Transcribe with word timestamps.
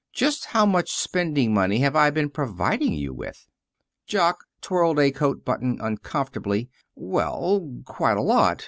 Just 0.13 0.45
how 0.45 0.65
much 0.65 0.89
spending 0.91 1.53
money 1.53 1.77
have 1.81 1.95
I 1.95 2.09
been 2.09 2.31
providing 2.31 2.93
you 2.95 3.13
with?" 3.13 3.45
Jock 4.07 4.45
twirled 4.59 4.97
a 4.97 5.11
coat 5.11 5.45
button 5.45 5.77
uncomfortably 5.79 6.71
"Well, 6.95 7.75
quite 7.85 8.17
a 8.17 8.23
lot. 8.23 8.59